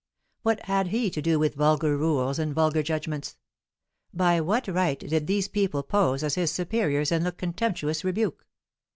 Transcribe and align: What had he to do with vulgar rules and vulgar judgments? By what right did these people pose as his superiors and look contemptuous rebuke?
What 0.41 0.61
had 0.63 0.87
he 0.87 1.11
to 1.11 1.21
do 1.21 1.37
with 1.37 1.53
vulgar 1.53 1.95
rules 1.95 2.39
and 2.39 2.55
vulgar 2.55 2.81
judgments? 2.81 3.37
By 4.11 4.41
what 4.41 4.67
right 4.67 4.97
did 4.97 5.27
these 5.27 5.47
people 5.47 5.83
pose 5.83 6.23
as 6.23 6.33
his 6.33 6.49
superiors 6.49 7.11
and 7.11 7.23
look 7.23 7.37
contemptuous 7.37 8.03
rebuke? 8.03 8.47